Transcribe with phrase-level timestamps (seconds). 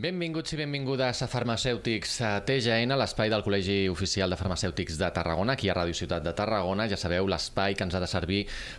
[0.00, 5.52] Benvinguts i benvingudes a Farmacèutics a TGN, l'espai del Col·legi Oficial de Farmacèutics de Tarragona,
[5.58, 6.86] aquí a Ràdio Ciutat de Tarragona.
[6.88, 8.38] Ja sabeu, l'espai que ens ha de servir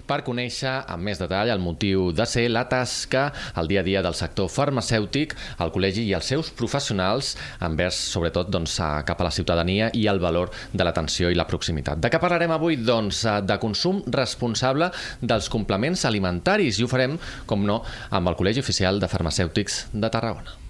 [0.10, 3.28] per conèixer amb més detall el motiu de ser la tasca,
[3.62, 7.35] el dia a dia del sector farmacèutic, el col·legi i els seus professionals
[7.69, 12.01] envers, sobretot, doncs, cap a la ciutadania i el valor de l'atenció i la proximitat.
[12.01, 12.79] De què parlarem avui?
[12.81, 14.90] Doncs de consum responsable
[15.22, 20.10] dels complements alimentaris i ho farem, com no, amb el Col·legi Oficial de Farmacèutics de
[20.10, 20.61] Tarragona.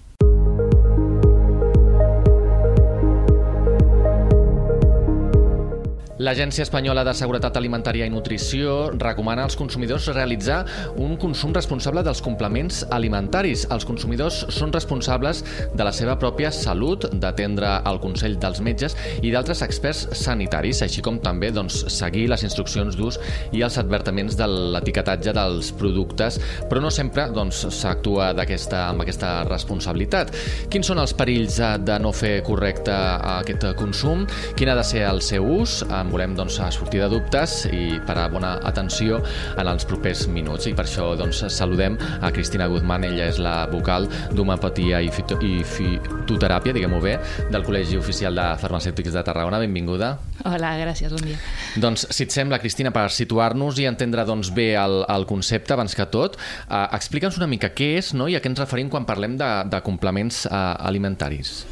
[6.22, 10.60] L'Agència Espanyola de Seguretat Alimentària i Nutrició recomana als consumidors realitzar
[11.02, 13.64] un consum responsable dels complements alimentaris.
[13.74, 15.40] Els consumidors són responsables
[15.74, 21.02] de la seva pròpia salut, d'atendre el consell dels metges i d'altres experts sanitaris, així
[21.02, 23.18] com també doncs, seguir les instruccions d'ús
[23.50, 26.38] i els advertiments de l'etiquetatge dels productes,
[26.70, 30.30] però no sempre doncs, s'actua doncs, amb aquesta responsabilitat.
[30.70, 32.94] Quins són els perills de no fer correcte
[33.40, 34.22] aquest consum?
[34.54, 35.80] Quin ha de ser el seu ús?
[35.90, 39.22] Amb volem doncs, sortir de dubtes i parar bona atenció
[39.58, 40.68] en els propers minuts.
[40.68, 45.38] I per això doncs, saludem a Cristina Guzmán, ella és la vocal d'homeopatia i, fito
[45.42, 47.16] i fitoteràpia, diguem-ho bé,
[47.52, 49.60] del Col·legi Oficial de Farmacèutics de Tarragona.
[49.62, 50.14] Benvinguda.
[50.48, 51.40] Hola, gràcies, bon dia.
[51.80, 55.96] Doncs, si et sembla, Cristina, per situar-nos i entendre doncs, bé el, el concepte, abans
[55.96, 56.36] que tot,
[56.68, 58.28] eh, explica'ns una mica què és no?
[58.28, 60.58] i a què ens referim quan parlem de, de complements eh,
[60.92, 61.62] alimentaris.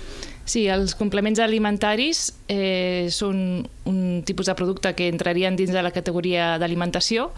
[0.50, 5.92] Sí, els complements alimentaris eh, són un tipus de producte que entrarien dins de la
[5.94, 7.28] categoria d'alimentació,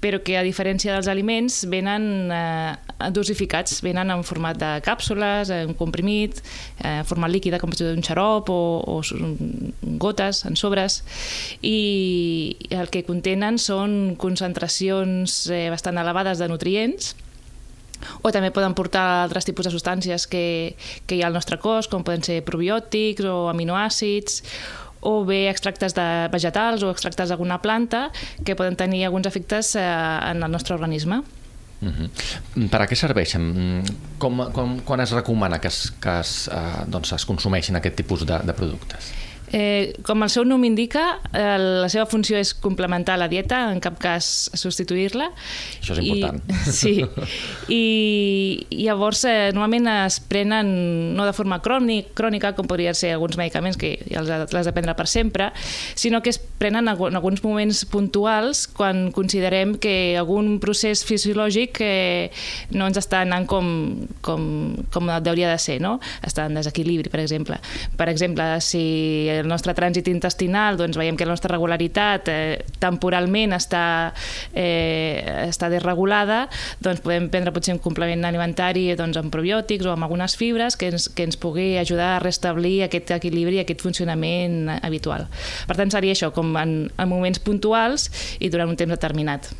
[0.00, 5.74] però que a diferència dels aliments venen eh, dosificats, venen en format de càpsules, en
[5.76, 6.40] comprimit,
[6.80, 8.96] eh, format líquida com un xarop o, o
[10.00, 11.02] gotes, en sobres,
[11.60, 17.12] i el que contenen són concentracions eh, bastant elevades de nutrients,
[18.22, 21.88] o també poden portar altres tipus de substàncies que, que hi ha al nostre cos,
[21.88, 24.42] com poden ser probiòtics o aminoàcids,
[25.06, 28.08] o bé extractes de vegetals o extractes d'alguna planta
[28.44, 31.22] que poden tenir alguns efectes eh, en el nostre organisme.
[31.82, 32.68] Uh -huh.
[32.70, 33.84] Per a què serveixen?
[34.18, 38.26] Com, com, quan es recomana que es, que es, eh, doncs es consumeixin aquest tipus
[38.26, 39.12] de, de productes?
[39.52, 43.80] Eh, com el seu nom indica, eh, la seva funció és complementar la dieta, en
[43.80, 45.28] cap cas substituir-la.
[45.80, 46.42] Això és important.
[46.50, 46.94] I, sí.
[47.72, 53.38] I llavors, eh, normalment es prenen no de forma crònic, crònica, com podrien ser alguns
[53.38, 55.50] medicaments que ja els, has de prendre per sempre,
[55.94, 62.30] sinó que es prenen en alguns moments puntuals quan considerem que algun procés fisiològic eh,
[62.74, 63.68] no ens està anant com,
[64.24, 64.42] com,
[64.92, 65.98] com hauria de ser, no?
[66.26, 67.58] està en desequilibri, per exemple.
[67.96, 68.84] Per exemple, si
[69.40, 74.12] el nostre trànsit intestinal doncs veiem que la nostra regularitat eh, temporalment està,
[74.54, 76.46] eh, està desregulada,
[76.84, 80.90] doncs podem prendre potser un complement alimentari doncs, amb probiòtics o amb algunes fibres que
[80.92, 85.28] ens, que ens pugui ajudar a restablir aquest equilibri, aquest funcionament habitual.
[85.68, 88.10] Per tant, seria això, com en, en moments puntuals
[88.40, 89.52] i durant un temps determinat.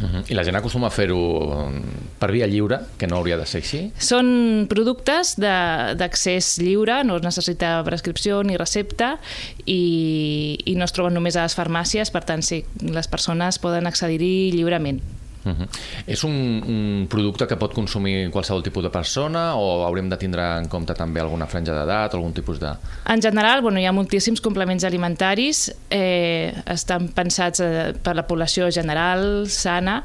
[0.00, 0.24] Uh -huh.
[0.30, 1.70] I la gent acostuma a fer-ho
[2.18, 3.92] per via lliure, que no hauria de ser així?
[3.98, 9.18] Són productes d'accés lliure, no es necessita prescripció ni recepta
[9.66, 13.86] i, i no es troben només a les farmàcies, per tant, sí, les persones poden
[13.86, 15.00] accedir-hi lliurement.
[15.44, 15.68] Uh -huh.
[16.06, 16.32] És un,
[16.66, 20.94] un producte que pot consumir qualsevol tipus de persona o haurem de tindre en compte
[20.94, 22.70] també alguna franja d'edat algun tipus de...
[23.06, 28.70] En general, bueno, hi ha moltíssims complements alimentaris, eh, estan pensats eh, per la població
[28.70, 30.04] general, sana,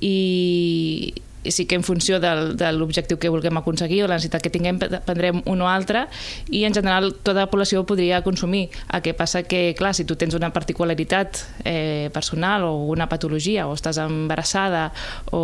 [0.00, 4.44] i, i sí que en funció del, de l'objectiu que vulguem aconseguir o la necessitat
[4.44, 6.06] que tinguem prendrem un o altre
[6.50, 8.68] i en general tota la població podria consumir.
[8.92, 13.66] El que passa que, clar, si tu tens una particularitat eh, personal o una patologia
[13.66, 14.90] o estàs embarassada
[15.30, 15.42] o,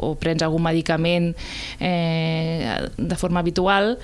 [0.00, 1.32] o prens algun medicament
[1.78, 3.98] eh, de forma habitual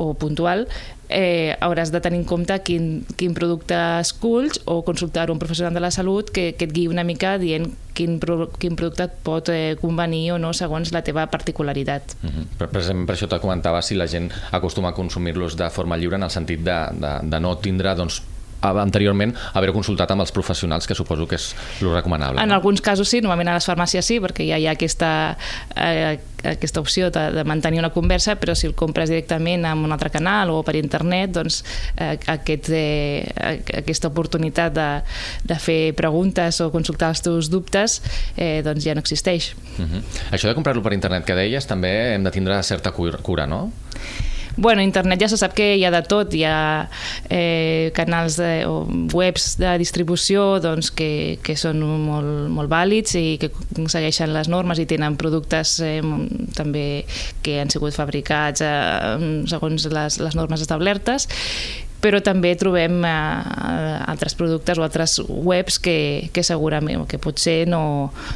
[0.00, 0.64] o puntual,
[1.10, 5.82] eh, hauràs de tenir en compte quin, quin producte esculls o consultar un professional de
[5.84, 7.68] la salut que, que et guiï una mica dient
[7.98, 12.16] quin, pro, quin producte et pot eh, convenir o no segons la teva particularitat.
[12.24, 12.46] -huh.
[12.56, 16.16] per, per, per això te comentava si la gent acostuma a consumir-los de forma lliure
[16.16, 18.22] en el sentit de, de, de no tindre doncs,
[18.60, 22.42] anteriorment haver consultat amb els professionals, que suposo que és el recomanable.
[22.42, 22.58] En no?
[22.58, 25.10] alguns casos sí, normalment a les farmàcies sí, perquè ja hi ha aquesta,
[25.76, 29.92] eh, aquesta opció de, de mantenir una conversa, però si el compres directament en un
[29.92, 31.62] altre canal o per internet, doncs
[31.96, 34.88] eh, aquest, eh, aquesta oportunitat de,
[35.48, 38.00] de fer preguntes o consultar els teus dubtes
[38.36, 39.54] eh, doncs ja no existeix.
[39.78, 40.02] Uh -huh.
[40.30, 43.70] Això de comprar-lo per internet que deies, també hem de tindre certa cura, no?
[44.56, 46.88] Bueno, internet ja se sap que hi ha de tot, hi ha
[47.28, 53.36] eh, canals de, o webs de distribució doncs, que, que són molt, molt vàlids i
[53.40, 53.52] que
[53.90, 56.00] segueixen les normes i tenen productes eh,
[56.56, 57.04] també
[57.44, 61.28] que han sigut fabricats eh, segons les, les normes establertes
[62.00, 67.82] però també trobem eh, altres productes o altres webs que, que segurament que potser no,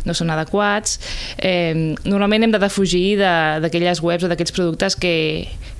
[0.04, 0.98] no són adequats.
[1.38, 5.14] Eh, normalment hem de defugir d'aquelles de, webs o d'aquests productes que,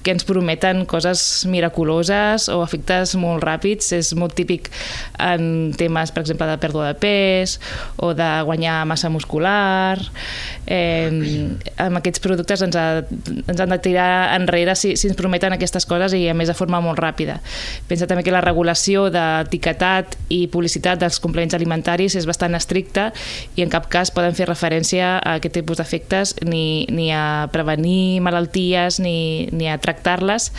[0.05, 3.91] que ens prometen coses miraculoses o efectes molt ràpids.
[3.97, 4.69] És molt típic
[5.19, 7.57] en temes, per exemple, de pèrdua de pes
[7.97, 9.97] o de guanyar massa muscular.
[10.67, 11.09] Eh,
[11.81, 13.03] amb aquests productes ens, ha,
[13.49, 16.57] ens han de tirar enrere si, si ens prometen aquestes coses i a més de
[16.57, 17.41] forma molt ràpida.
[17.89, 23.11] Pensa també que la regulació d'etiquetat i publicitat dels complements alimentaris és bastant estricta
[23.57, 28.21] i en cap cas poden fer referència a aquest tipus d'efectes ni, ni a prevenir
[28.25, 30.51] malalties ni, ni a tractar-les.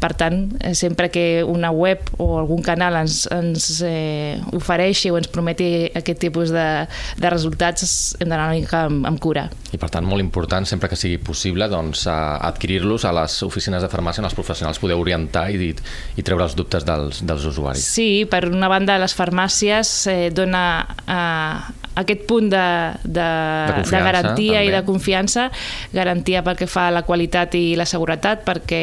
[0.00, 5.18] Per tant, eh, sempre que una web o algun canal ens, ens eh, ofereixi o
[5.18, 6.86] ens prometi aquest tipus de,
[7.18, 9.48] de resultats hem d'anar una mica amb, amb cura.
[9.72, 13.90] I per tant, molt important, sempre que sigui possible, doncs, adquirir-los a les oficines de
[13.92, 17.86] farmàcia on els professionals podeu orientar i, i treure els dubtes dels, dels usuaris.
[17.94, 20.64] Sí, per una banda les farmàcies eh, dona
[21.06, 22.64] eh, aquest punt de,
[23.04, 24.66] de, de, de garantia també.
[24.68, 25.48] i de confiança,
[25.92, 28.82] garantia pel que fa a la qualitat i la seguretat, perquè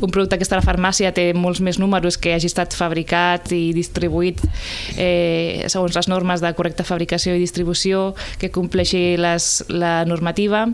[0.00, 3.52] un producte que està a la farmàcia té molts més números que hagi estat fabricat
[3.54, 4.42] i distribuït
[4.96, 10.66] eh, segons les normes de correcta fabricació i distribució, que compleixi les, la normativa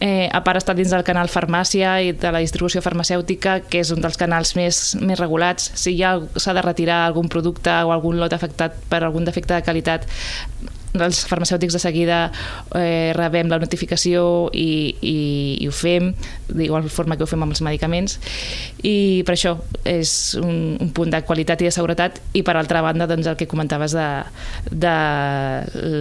[0.00, 3.92] eh, a part està dins del canal farmàcia i de la distribució farmacèutica, que és
[3.94, 5.70] un dels canals més, més regulats.
[5.80, 10.08] Si s'ha de retirar algun producte o algun lot afectat per algun defecte de qualitat,
[10.94, 12.18] els farmacèutics de seguida
[12.78, 15.16] eh, rebem la notificació i, i,
[15.64, 16.12] i ho fem
[16.46, 18.18] d'igual forma que ho fem amb els medicaments.
[18.86, 19.56] I per això
[19.88, 22.20] és un, un punt de qualitat i de seguretat.
[22.38, 24.08] I per altra banda doncs, el que comentaves de,
[24.70, 24.94] de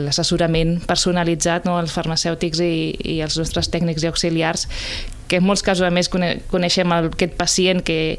[0.06, 2.74] l'assessorament personalitzat no, als farmacèutics i,
[3.16, 4.68] i als nostres tècnics i auxiliars
[5.28, 8.18] que en molts casos a més coneixem aquest pacient que,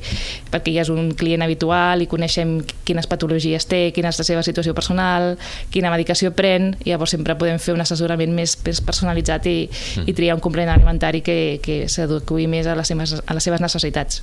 [0.53, 2.57] perquè ja és un client habitual i coneixem
[2.87, 5.35] quines patologies té, quina és la seva situació personal,
[5.75, 10.09] quina medicació pren, i llavors sempre podem fer un assessorament més, més personalitzat i, mm.
[10.11, 13.63] i triar un complement alimentari que, que s'adequi més a les, seves, a les seves
[13.65, 14.23] necessitats.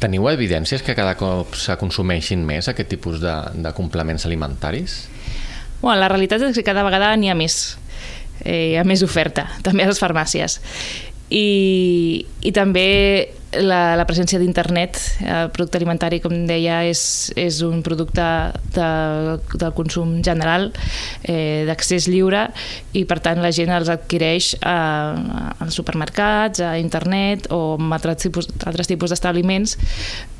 [0.00, 5.02] Teniu evidències que cada cop se consumeixin més aquest tipus de, de complements alimentaris?
[5.80, 7.60] Bueno, la realitat és que cada vegada n'hi ha més
[8.44, 10.58] eh, hi ha més oferta, també a les farmàcies
[11.30, 12.88] i, i també
[13.58, 17.02] la, la presència d'internet, el producte alimentari, com deia, és,
[17.38, 18.24] és un producte
[18.76, 18.90] de,
[19.58, 20.68] del consum general,
[21.24, 22.46] eh, d'accés lliure,
[22.94, 24.76] i per tant la gent els adquireix a,
[25.58, 29.76] als supermercats, a internet o en altres tipus, altres tipus d'establiments.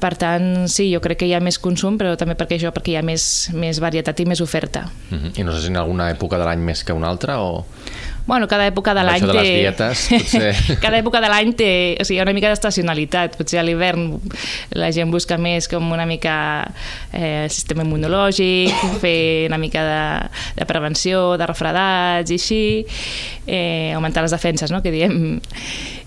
[0.00, 2.94] Per tant, sí, jo crec que hi ha més consum, però també perquè això, perquè
[2.94, 3.24] hi ha més,
[3.58, 4.86] més varietat i més oferta.
[5.10, 5.32] Uh -huh.
[5.34, 7.64] I no sé si en alguna època de l'any més que una altra o...
[8.30, 9.26] Bueno, cada època de l'any té...
[9.26, 10.50] de les dietes, potser...
[10.84, 11.70] cada època de l'any té...
[11.98, 13.34] O sigui, una mica d'estacionalitat.
[13.34, 14.04] Potser a l'hivern
[14.78, 16.36] la gent busca més com una mica
[17.10, 18.70] eh, sistema immunològic,
[19.02, 20.04] fer una mica de,
[20.60, 22.62] de prevenció, de refredats i així,
[23.50, 25.18] eh, augmentar les defenses, no?, que diem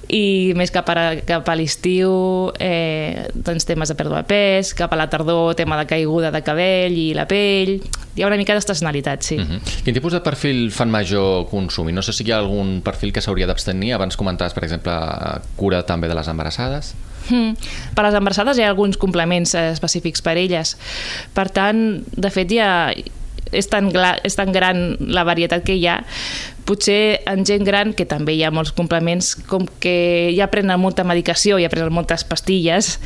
[0.09, 4.91] i més cap a, cap a l'estiu eh, doncs temes de pèrdua de pes, cap
[4.93, 7.77] a la tardor tema de caiguda de cabell i la pell
[8.15, 9.37] hi ha una mica d'estacionalitat, sí.
[9.37, 9.57] Mhm.
[9.57, 9.83] -huh.
[9.83, 11.89] Quin tipus de perfil fan major consum?
[11.89, 13.93] I no sé si hi ha algun perfil que s'hauria d'abstenir.
[13.93, 14.93] Abans comentaves, per exemple,
[15.55, 16.95] cura també de les embarassades.
[17.29, 17.53] Mm.
[17.95, 20.77] Per les embarassades hi ha alguns complements eh, específics per elles.
[21.33, 22.93] Per tant, de fet, hi ha,
[23.53, 23.91] és tan,
[24.23, 26.01] és tan gran la varietat que hi ha
[26.63, 31.05] potser en gent gran, que també hi ha molts complements, com que ja prenen molta
[31.07, 32.97] medicació, ja prenen moltes pastilles,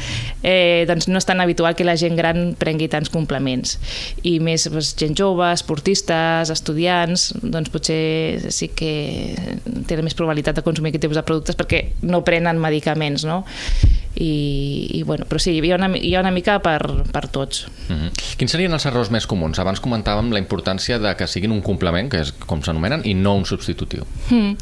[0.44, 3.78] eh, doncs no és tan habitual que la gent gran prengui tants complements.
[4.24, 8.94] I més doncs, gent jove, esportistes, estudiants, doncs potser sí que
[9.90, 13.44] tenen més probabilitat de consumir aquest tipus de productes perquè no prenen medicaments, no?
[14.18, 16.82] I, i bueno, però sí, hi ha una, hi ha una mica per,
[17.12, 17.68] per tots.
[17.88, 17.98] Mhm.
[18.08, 18.36] -huh.
[18.38, 19.60] Quins serien els errors més comuns?
[19.60, 23.36] Abans comentàvem la importància de que siguin un complement, que és com s'anomenen, i no
[23.36, 24.04] un substitutiu.
[24.30, 24.56] Mm.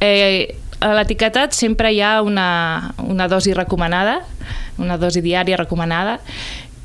[0.00, 4.20] Eh, a l'etiquetat sempre hi ha una, una dosi recomanada,
[4.78, 6.20] una dosi diària recomanada,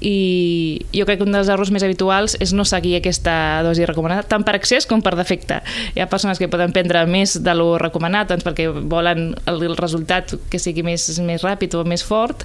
[0.02, 4.26] i jo crec que un dels errors més habituals és no seguir aquesta dosi recomanada,
[4.28, 5.62] tant per excés com per defecte.
[5.96, 9.78] Hi ha persones que poden prendre més de lo recomanat doncs perquè volen el, el
[9.80, 12.44] resultat que sigui més, més ràpid o més fort,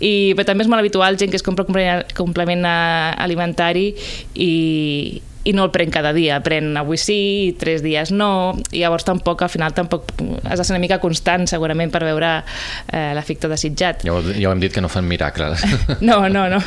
[0.00, 1.64] i però també és molt habitual gent que es compra
[2.16, 3.88] complement alimentari
[4.34, 4.52] i,
[5.46, 9.44] i no el pren cada dia, pren avui sí, tres dies no, i llavors tampoc,
[9.46, 10.10] al final tampoc
[10.44, 14.04] has de ser una mica constant segurament per veure eh, l'efecte desitjat.
[14.06, 15.64] Ja, ho, ja ho hem dit que no fan miracles.
[16.06, 16.58] No, no, no.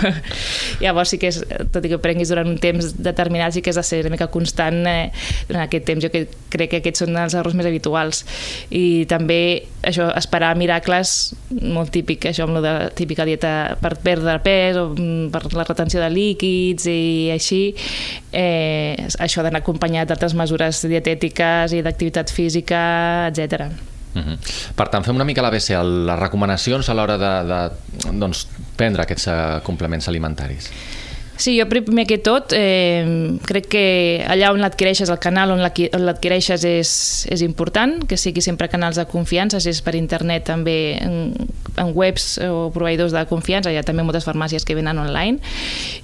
[0.81, 1.37] Llavors sí que és,
[1.73, 4.29] tot i que prenguis durant un temps determinat, sí que has de ser una mica
[4.31, 5.11] constant eh,
[5.47, 6.03] durant aquest temps.
[6.03, 8.23] Jo que, crec que aquests són els errors més habituals.
[8.69, 9.39] I també
[9.85, 15.29] això, esperar miracles, molt típic, això amb la típica dieta per perdre pes o mm,
[15.33, 17.61] per la retenció de líquids i així,
[18.31, 22.81] eh, això d'anar acompanyat d'altres mesures dietètiques i d'activitat física,
[23.31, 23.69] etc.
[24.15, 24.37] Uh -huh.
[24.75, 27.59] Per tant, fem una mica l'ABC, les recomanacions a l'hora de, de
[28.19, 30.71] doncs, prendre aquests uh, complements alimentaris.
[31.39, 33.83] Sí, jo primer que tot eh, crec que
[34.27, 36.89] allà on l'adquireixes, el canal on l'adquireixes és,
[37.31, 41.31] és important, que sigui sempre canals de confiança, si és per internet també en,
[41.79, 45.39] en webs o proveïdors de confiança, hi ha també moltes farmàcies que venen online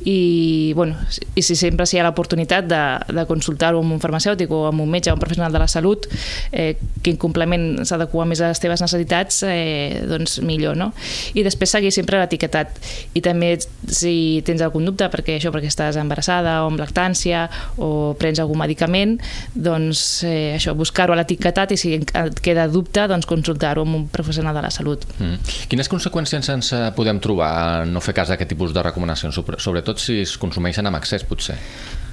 [0.07, 0.95] i, bueno,
[1.35, 2.81] i si sempre hi ha l'oportunitat de,
[3.19, 6.07] de consultar-ho amb un farmacèutic o amb un metge o un professional de la salut
[6.53, 10.93] eh, quin complement s'adequa més a les teves necessitats, eh, doncs millor, no?
[11.35, 12.79] I després seguir sempre l'etiquetat
[13.11, 14.15] i també si
[14.47, 17.47] tens algun dubte, perquè perquè això perquè estàs embarassada o amb lactància
[17.81, 19.17] o prens algun medicament,
[19.53, 24.07] doncs eh, això, buscar-ho a l'etiquetat i si et queda dubte, doncs consultar-ho amb un
[24.13, 25.05] professional de la salut.
[25.17, 25.41] Mm.
[25.71, 30.01] Quines conseqüències ens eh, podem trobar en no fer cas d'aquest tipus de recomanacions, sobretot
[30.01, 31.57] si es consumeixen amb excés, potser?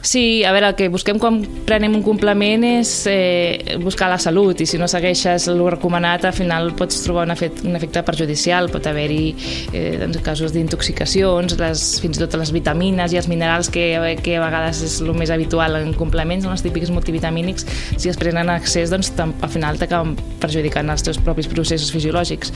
[0.02, 4.58] Sí, a veure, el que busquem quan prenem un complement és eh, buscar la salut
[4.58, 8.66] i si no segueixes el recomanat al final pots trobar un efecte, un efecte perjudicial,
[8.72, 9.28] pot haver-hi
[9.70, 11.54] eh, doncs, casos d'intoxicacions,
[12.02, 13.84] fins i tot les vitamines i els minerals que,
[14.26, 18.50] que a vegades és el més habitual en complements, els típics multivitamínics, si es prenen
[18.50, 22.50] en excés doncs al final t'acaben perjudicant els teus propis processos fisiològics.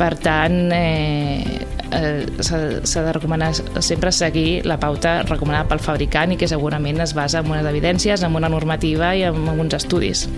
[0.00, 1.60] Per tant, eh,
[1.92, 7.14] eh, s'ha de recomanar sempre seguir la pauta recomanada pel fabricant i que segurament es
[7.14, 10.28] basa en unes evidències, en una normativa i en uns estudis.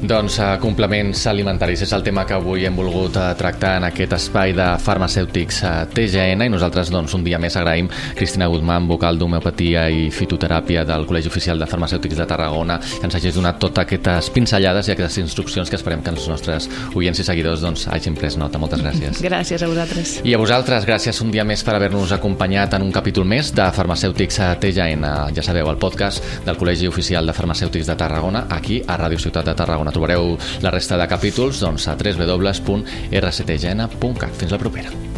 [0.00, 4.14] Doncs uh, complements alimentaris és el tema que avui hem volgut uh, tractar en aquest
[4.16, 8.86] espai de farmacèutics uh, eh, TGN i nosaltres doncs, un dia més agraïm Cristina Guzmán,
[8.88, 13.58] vocal d'homeopatia i fitoteràpia del Col·legi Oficial de Farmacèutics de Tarragona, que ens hagis donat
[13.60, 17.84] totes aquestes pinzellades i aquestes instruccions que esperem que els nostres oients i seguidors doncs,
[17.92, 18.56] hagin pres nota.
[18.62, 19.20] Moltes gràcies.
[19.20, 20.14] Gràcies a vosaltres.
[20.24, 23.68] I a vosaltres, gràcies un dia més per haver-nos acompanyat en un capítol més de
[23.76, 25.12] Farmacèutics TGN.
[25.36, 29.52] Ja sabeu, el podcast del Col·legi Oficial de Farmacèutics de Tarragona, aquí a Ràdio Ciutat
[29.52, 30.24] de Tarragona Trobareu
[30.64, 34.32] la resta de capítols doncs, a www.rctgena.cat.
[34.40, 35.09] Fins la propera.